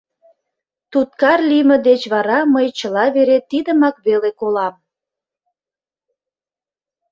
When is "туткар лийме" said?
0.91-1.77